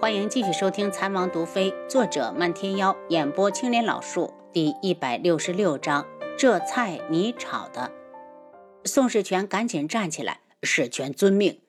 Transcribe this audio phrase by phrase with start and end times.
[0.00, 6.06] 欢迎继续收听《残王毒妃》，作者漫天妖，演播青莲老树，第一百六十六章。
[6.38, 7.92] 这菜你炒的？
[8.86, 11.60] 宋世权赶紧站起来，世权遵命。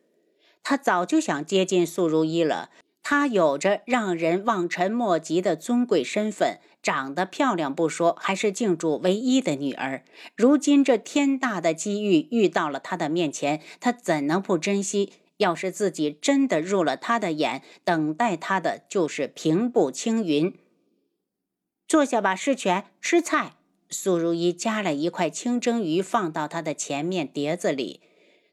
[0.63, 2.69] 他早就想接近素如意了。
[3.03, 10.05] 她有着让人望尘莫及的尊贵身份，长得漂亮不说，还是靖主唯一的女儿。
[10.37, 15.11] 如今这天大的机遇遇到了她的面前，她怎能不珍惜？
[15.41, 20.53] 要是自己真的入了他的眼，等待他的就是平步青云。
[21.87, 23.55] 坐下吧，世权，吃菜。
[23.89, 28.01] 苏如意夹了一块清蒸鱼放到他的前面碟子里。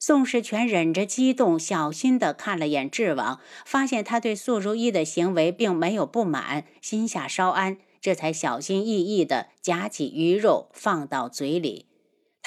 [0.00, 11.87] 宋世权忍着激动，小心地看了眼智王，发现他对苏如意的行为并没有不满，心下稍安，这才小心翼翼地夹起鱼肉放到嘴里。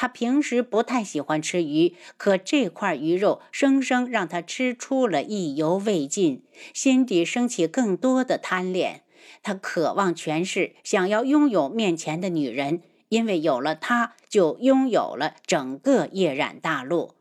[0.02, 9.04] 他平时不太喜欢吃鱼，可这块鱼肉生生让他吃出了意犹未尽，心底升起更多的贪恋。
[9.44, 17.12] 他渴望权势，想要拥有面前的女人，因为有了她，就拥有了整个夜染大陆。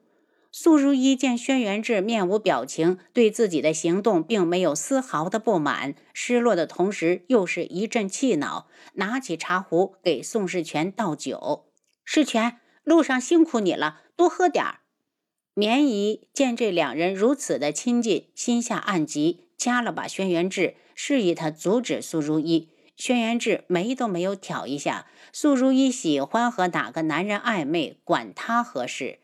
[0.51, 11.67] 素如一见轩辕志面无表情，对自己的行动并没有丝毫的不满，失落的同时又是一阵气恼，拿起茶壶给宋世权倒酒，
[12.07, 12.57] 世权。
[12.91, 14.81] 路上辛苦你了，多喝点儿。
[15.55, 22.71] 绵姨见这两人如此的亲近，心下暗急，掐了把轩辕志，示意他阻止苏如意。
[22.97, 25.07] 轩辕志眉都没有挑一下。
[25.33, 29.21] 苏如意喜欢和哪个男人暧昧，管他何事。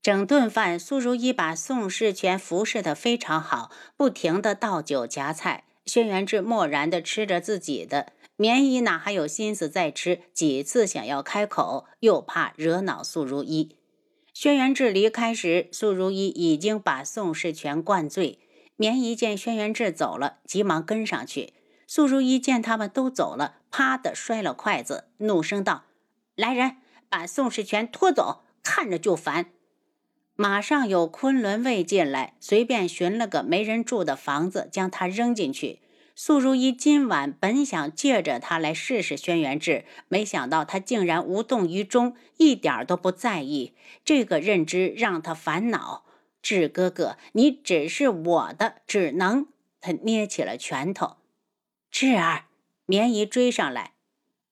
[0.00, 5.64] 整顿饭，苏如意把宋世权服侍的非常好，不停的倒酒夹菜。
[5.84, 8.12] 轩辕志默然的吃着自己的。
[8.42, 10.22] 棉姨哪还有心思再吃？
[10.32, 13.76] 几次想要开口，又怕惹恼素如一。
[14.34, 18.40] 轩辕志离开时，素如一已经把宋世权灌醉。
[18.74, 21.52] 棉姨见轩辕志走了，急忙跟上去。
[21.86, 25.84] 素如一见他们都走了，啪的摔了筷子，怒声道
[26.34, 28.42] ：“来人，把宋世权拖走！
[28.64, 29.52] 看着就烦。”
[30.34, 35.78] 马上有昆仑卫进来，随便寻了个没人住的房子，将他扔进去。
[36.14, 43.74] 素如意今晚本想借着他来试试轩辕志，没想到他竟然无动于衷，一点都不在意。
[44.04, 46.04] 这个认知让他烦恼。
[46.42, 49.46] 志哥哥，你只是我的，只能……
[49.80, 51.16] 他捏起了拳头。
[51.90, 52.44] 志儿，
[52.86, 53.92] 绵姨追上来。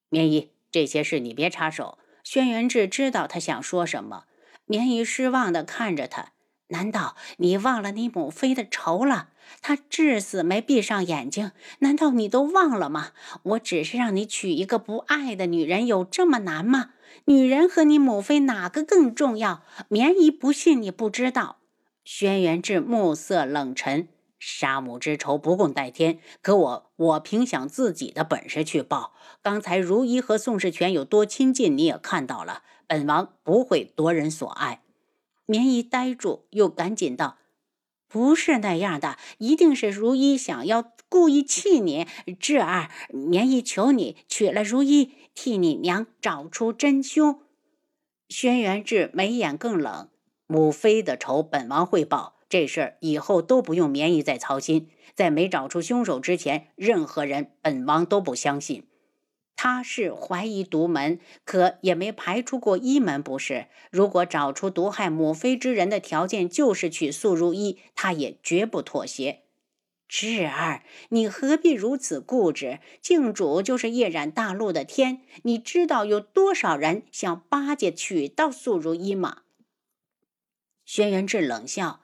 [0.09, 1.99] 绵姨，这些事你别插手。
[2.25, 4.25] 轩辕志知道他想说什么。
[4.67, 6.33] 绵姨失望地看着他。
[6.71, 9.29] 难道你忘了你母妃的仇了？
[9.63, 13.11] 她至死没闭上眼睛，难道你都忘了吗？
[13.43, 16.91] 我只是让你娶一个不爱的女人，有这么难吗？
[17.25, 19.63] 女人和你母妃哪个更重要？
[19.89, 21.59] 绵姨不信你不知道。
[22.05, 24.09] 轩辕志目色冷沉，
[24.39, 26.21] 杀母之仇不共戴天。
[26.41, 29.13] 可我，我凭想自己的本事去报。
[29.43, 32.63] 刚才如一和宋世权有多亲近，你也看到了。
[32.87, 34.83] 本王不会夺人所爱。
[35.51, 37.39] 绵衣呆住，又赶紧道
[38.07, 42.07] ：“不是那样的，一定是如一想要故意气你。
[42.39, 47.41] 智儿，绵衣求你娶了如一，替你娘找出真凶。”
[48.31, 50.09] 轩辕志眉眼更冷
[50.47, 52.37] ：“母妃的仇，本王会报。
[52.49, 54.89] 这事儿以后都不用绵衣再操心。
[55.15, 58.85] 在没找出凶手之前，任何人本王都不相信。”
[59.63, 63.67] 他是怀疑独门，可也没排除过一门，不是？
[63.91, 69.43] 如果找出毒害母妃之人的条件就是娶素如一，他也绝不妥协。
[70.09, 72.79] 智儿，你何必如此固执？
[73.03, 79.43] 靖主就是夜染大陆的天，你知道有多少人想巴结娶到素如一吗？
[80.87, 82.01] 轩辕志冷笑：“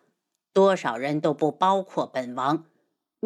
[0.53, 2.67] 多少人都不包括本王。”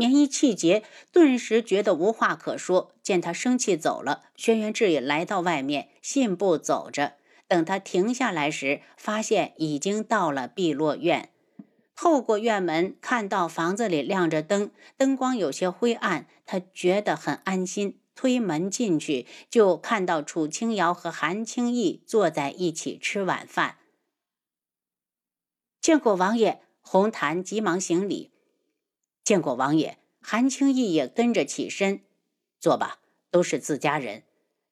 [0.00, 2.94] 棉衣气结，顿时觉得无话可说。
[3.02, 7.16] 见他生气走了，轩辕志也来到外面，信步走着。
[7.46, 11.28] 等他停下来时，发现已经到了碧落院。
[11.94, 17.98] 透过院门，看到房子里亮着灯，灯光有些灰暗，他觉得很安心。
[18.14, 23.76] 推门进去，就看到楚清瑶和韩青义坐在一起吃晚饭。
[25.82, 28.30] 见过王爷，红檀急忙行礼。
[29.30, 32.00] 见过王爷，韩青义也跟着起身，
[32.58, 32.98] 坐吧，
[33.30, 34.24] 都是自家人。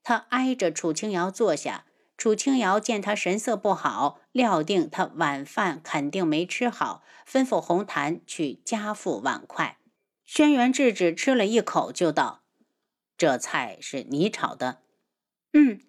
[0.02, 1.84] 他挨着楚清瑶坐下。
[2.16, 9.78] 楚清瑶见他神色不好，料定他晚饭肯定没吃好，吩咐红檀去加副碗筷。
[10.24, 12.42] 轩辕志只吃了一口，就道
[13.16, 14.80] ：“这菜是你炒的
[15.54, 15.80] ？”“嗯，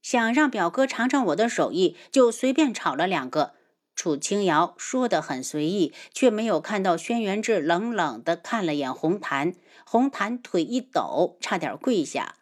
[0.00, 3.56] 想让表哥尝尝我的手艺，就随便炒了两个。”
[4.04, 9.54] 楚清瑶说得很随意，却没有看到轩辕志冷冷地看了眼红檀。
[9.86, 12.34] 红檀腿一抖，差点跪下。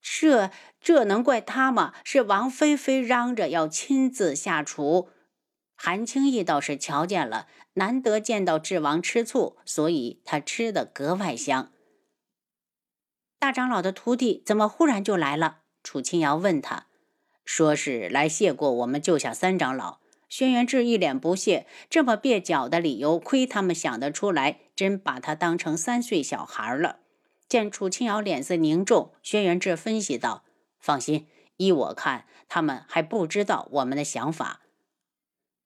[0.00, 1.92] 这这能怪他吗？
[2.04, 5.08] 是王菲菲嚷着要亲自下厨。
[5.74, 11.72] 韩青义倒是瞧见了，难得见到智王吃醋，所以他吃得格外香。
[13.40, 15.62] 大长老的徒弟怎么忽然就来了？
[15.82, 16.86] 楚清瑶问他，
[17.44, 19.98] 说是来谢过我们救下三长老。
[20.28, 27.00] 轩辕志一脸不屑，这么蹩脚的理由，亏他们想得出来，真把他当成三岁小孩了。
[27.48, 30.42] 见楚清瑶脸色凝重，轩辕志分析道
[30.80, 31.28] ：“放心，
[31.58, 34.62] 依我看，他们还不知道我们的想法。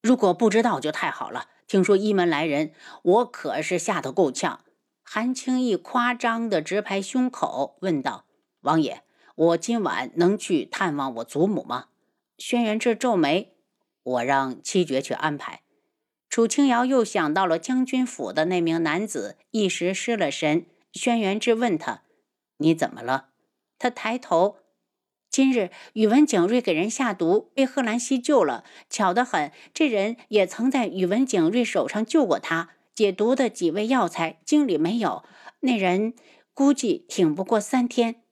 [0.02, 1.48] 如果不知道就太好了。
[1.66, 2.72] 听说一门来人，
[3.02, 4.64] 我可是吓得够呛。”
[5.02, 8.26] 韩青义夸张地直拍胸口，问道
[8.62, 9.02] ：“王爷，
[9.34, 11.86] 我今晚能去探望我祖母吗？”
[12.36, 13.54] 轩辕志皱眉。
[14.02, 15.62] 我让七绝去安排。
[16.28, 20.66] 楚清瑶又想到了将军府的那名男子，一时失了神。
[20.92, 22.02] 轩辕志问他
[22.58, 23.30] ：“你怎么了？”
[23.78, 24.58] 他抬头
[25.30, 28.64] ：“今日宇文景睿给人下毒，被贺兰溪救了。
[28.88, 32.70] 巧得很，这人也曾在宇文景睿手上救过他。
[32.94, 35.24] 解毒的几味药材经里没有，
[35.60, 36.14] 那人
[36.52, 38.22] 估计挺不过三天。”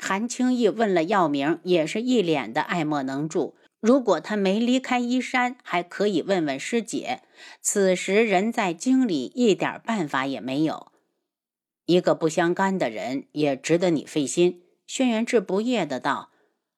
[0.00, 3.56] 韩青义问了药名，也是一脸的爱莫能助。
[3.80, 7.22] 如果他没离开依山，还可以问问师姐。
[7.60, 10.90] 此时人在京里，一点办法也没有。
[11.86, 14.62] 一个不相干的人也值得你费心。
[14.86, 16.30] 轩辕志不悦的道。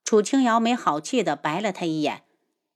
[0.04, 2.22] 楚清瑶没好气的白了他一眼。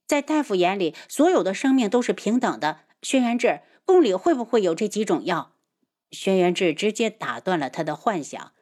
[0.07, 2.79] 在大夫眼里，所有的生命都是平等的。
[3.01, 5.51] 轩辕志，宫里会不会有这几种药？
[6.11, 8.53] 轩辕志直接打断了他的幻想。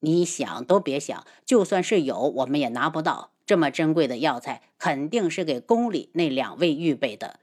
[0.00, 3.32] 你想都别想，就算是有，我们也拿不到。
[3.50, 7.40] 这么珍贵的药材，肯定是给宫里那两位预备的。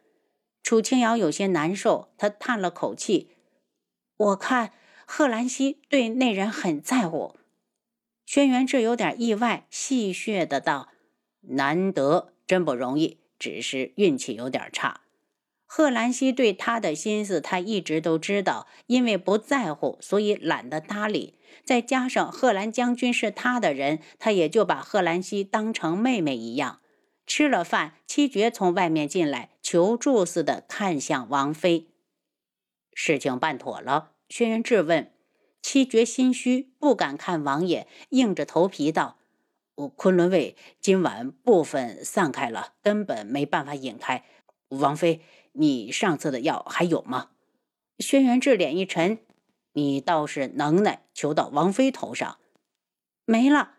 [0.64, 3.32] 楚清瑶有些难受，她叹了口气
[4.16, 4.72] ：“我看
[5.06, 7.36] 贺兰溪对那人很在乎。”
[8.26, 10.94] 轩辕志有点意外，戏谑的道
[11.58, 15.02] ：“难得，真不容易，只是运气有点差。”
[15.68, 21.34] 贺兰溪对他的心思，他一直都知道，因为不在乎，所以懒得搭理。
[21.68, 26.80] 再加上贺兰将军是他的人，他也就把贺兰溪当成妹妹一样。
[27.26, 31.90] 吃了饭，七绝从外面进来，求助似的看向王妃。
[32.94, 34.14] 事情办妥了？
[34.30, 35.12] 轩辕质问。
[35.62, 39.18] 七绝心虚，不敢看王爷，硬着头皮道
[39.76, 44.24] ：“我昆仑卫今晚部分散开了，根本没办法引开。
[44.70, 45.20] 王妃。”
[45.60, 47.32] 你上次的药还有吗？
[47.98, 49.18] 轩辕志脸一沉，
[49.78, 52.40] 你倒是能耐，求到王妃头上，
[53.26, 53.76] 没了。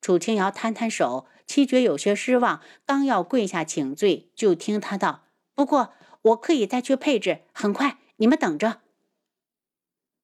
[0.00, 5.24] 楚清瑶摊摊手，七绝有些失望，刚要跪下请罪，就听他道
[5.56, 5.92] ：“不过
[6.22, 8.82] 我可以再去配置，很快，你们等着。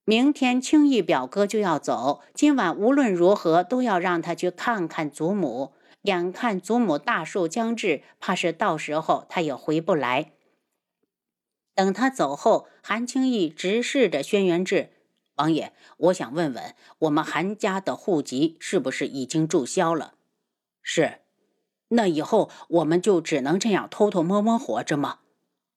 [0.05, 5.73] 明天青义表哥就要走，今晚无论如何都要让他去看看祖母。
[6.03, 10.31] 眼看祖母大寿将至，怕是到时候他也回不来。”
[11.75, 14.91] 等他走后，韩青义直视着轩辕志
[15.37, 20.13] 王爷：“我想问问，我们韩家的户籍是不是已经注销了
[20.81, 21.19] ？”“是。
[21.89, 25.19] ”“那以后我们就只能这样偷偷摸摸活着吗？”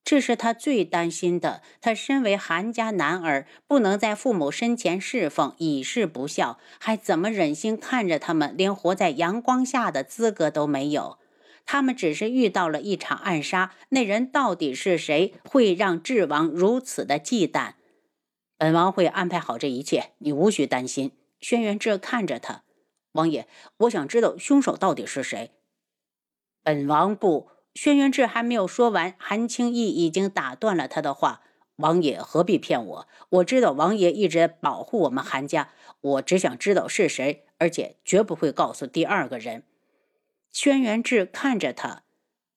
[0.03, 1.63] 这是他最担心的。
[1.81, 11.19] 他身为韩家男儿，不能在父母身前侍奉，以示不孝，还怎么忍心看着他们连活在阳光下的资格都没有？
[11.65, 17.75] 他们只是遇到了一场暗杀，那人到底是谁，会让智王如此的忌惮？
[18.61, 21.13] 本王会安排好这一切，你无需担心。
[21.41, 22.63] 轩辕志看着他，
[23.13, 23.47] 王爷，
[23.79, 25.53] 我想知道凶手到底是谁。
[26.63, 27.49] 本王不……
[27.73, 31.41] 轩辕志还没有说完，韩青义已经打断了他的话。
[31.77, 33.09] 王爷何必骗我？
[33.31, 35.71] 我知道王爷一直保护我们韩家，
[36.03, 39.63] 我只想知道是谁，而且绝不会告诉第二个人。
[40.53, 42.03] 轩辕志看着他，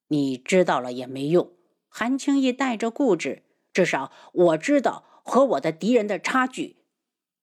[0.10, 1.54] 你知道了也没用。
[1.88, 6.76] 韩青义带着固执，至少我知道和我的敌人的差距。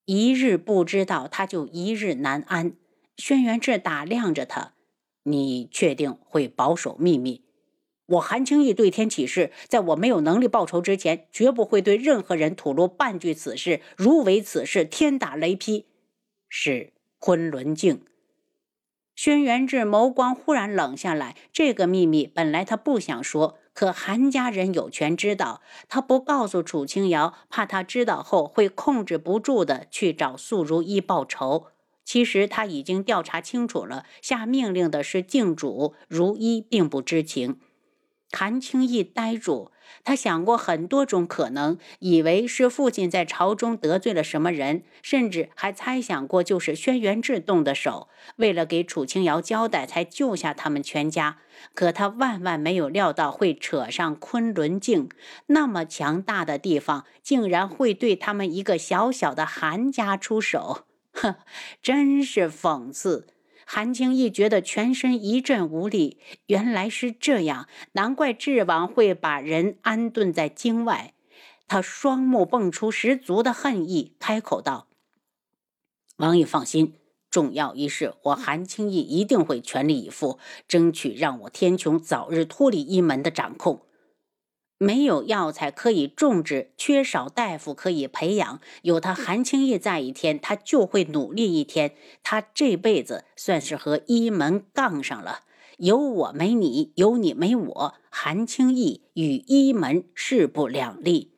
[0.05, 2.73] 一日不知道，他就一日难安。
[3.17, 4.73] 轩辕志打量着他，
[5.23, 7.43] 你确定会保守秘密？
[8.07, 13.81] 我韩青义对天起誓，在我没有能力报仇之前，绝不会对任何人吐露半句此事。
[13.95, 15.85] 如违此事，天打雷劈。
[16.49, 18.01] 是昆仑镜。
[19.15, 21.37] 轩辕志眸光忽然冷下来。
[21.53, 25.61] 这个秘密本来他不想说，可韩家人有权知道。
[25.87, 31.67] 他不告诉楚清瑶，怕他知道后会控制不住的去找素如一报仇。
[32.03, 37.59] 其实他已经调查清楚了，下命令的是靖主，如一并不知情。
[38.31, 39.71] 韩青义呆住，
[40.03, 48.07] 他想过很多种可能，以为是父亲在朝中得罪了什么人，甚至还猜想过就是轩辕志动的手，
[48.37, 51.39] 为了给楚清瑶交代才救下他们全家。
[51.73, 55.09] 可他万万没有料到会扯上昆仑镜，
[55.47, 61.35] 那么强大的地方，竟然会对他们一个小小的韩家出手， 哼，
[61.83, 63.27] 真是讽刺。
[63.73, 71.13] 韩青义觉得全身一阵无力，原来是这样，难怪智王会把人安顿在京外。
[71.69, 74.89] 他双目迸出十足的恨意，开口道
[76.19, 76.95] ：“王爷放心，
[77.29, 80.37] 重要一事，我韩青义一定会全力以赴，
[80.67, 83.85] 争取让我天穹早日脱离一门的掌控。”
[84.81, 88.59] 没有药材可以种植，缺少大夫可以培养。
[88.81, 91.93] 有他韩青义在一天，他就会努力一天。
[92.23, 95.41] 他这辈子算是和一门杠上了，
[95.77, 97.93] 有我没你，有你没我。
[98.09, 101.31] 韩青义与一门势不两立。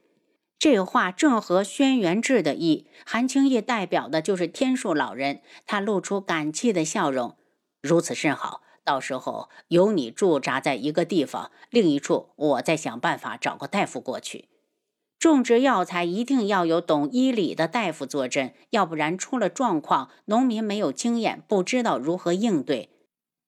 [0.57, 2.87] 这话正合轩辕志的意。
[3.05, 7.35] 韩青义代表的就是天树老人，他露出感激的笑容。
[7.81, 8.61] 如此甚好。
[8.83, 14.49] 到时候由你驻扎在一个地方，另一处我再想办法找个大夫过去。
[15.17, 22.89] 种植药材一定要有懂医理的大夫坐镇，要不然出了状况，农民没有经验，不知道如何应对。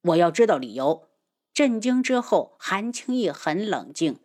[0.03, 1.09] 我要知道理由。
[1.53, 4.19] 震惊之后，韩青义很冷静。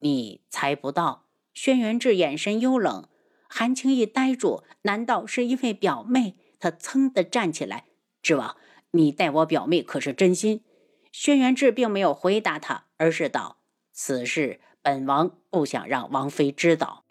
[0.00, 1.26] 你猜不到？
[1.52, 3.08] 轩辕志眼神幽冷。
[3.48, 6.36] 韩青义呆住，难道是因为表妹？
[6.58, 7.86] 他噌地站起来，
[8.20, 8.56] 志王。
[8.94, 10.62] 你待我表妹可是真心？
[11.10, 13.56] 轩辕志并没有回答他，而是道
[13.92, 17.04] ：“此事本王不想让王妃知道。”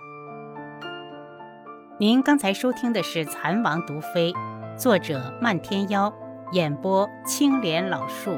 [1.99, 4.31] 您刚才收听的是《蚕王毒妃》，
[4.77, 6.13] 作者漫天妖，
[6.53, 8.31] 演播青莲老树。